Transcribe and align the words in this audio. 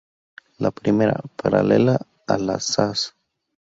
La 0.57 0.71
primera, 0.71 1.21
paralela 1.43 1.99
a 2.25 2.39
las 2.39 2.65
Sas. 2.73 3.15